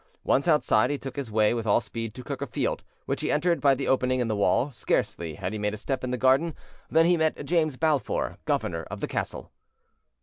Once 0.23 0.47
outside, 0.47 0.89
he 0.89 0.97
took 0.97 1.15
his 1.15 1.29
way 1.31 1.53
with 1.53 1.67
all 1.67 1.79
speed 1.79 2.15
to 2.15 2.23
Kirk 2.23 2.41
of 2.41 2.49
Field, 2.49 2.81
which 3.05 3.21
he 3.21 3.31
entered 3.31 3.61
by 3.61 3.75
the 3.75 3.87
opening 3.87 4.19
in 4.19 4.27
the 4.27 4.35
wall: 4.35 4.71
scarcely 4.71 5.35
had 5.35 5.53
he 5.53 5.59
made 5.59 5.75
a 5.75 5.77
step 5.77 6.03
in 6.03 6.09
the 6.09 6.17
garden 6.17 6.55
than 6.89 7.05
he 7.05 7.17
met 7.17 7.45
James 7.45 7.77
Balfour, 7.77 8.39
governor 8.45 8.81
of 8.89 8.99
the 8.99 9.07
castle. 9.07 9.51